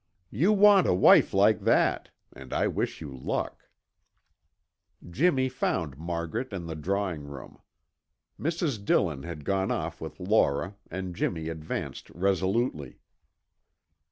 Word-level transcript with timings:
You 0.31 0.51
want 0.51 0.87
a 0.87 0.95
wife 0.95 1.31
like 1.31 1.59
that, 1.59 2.09
and 2.33 2.53
I 2.53 2.65
wish 2.65 3.01
you 3.01 3.15
luck!" 3.15 3.69
Jimmy 5.07 5.47
found 5.47 5.95
Margaret 5.99 6.51
in 6.51 6.65
the 6.65 6.73
drawing 6.75 7.21
room. 7.25 7.59
Mrs. 8.39 8.83
Dillon 8.83 9.21
had 9.21 9.45
gone 9.45 9.69
off 9.69 10.01
with 10.01 10.19
Laura, 10.19 10.75
and 10.89 11.15
Jimmy 11.15 11.49
advanced 11.49 12.09
resolutely. 12.09 12.97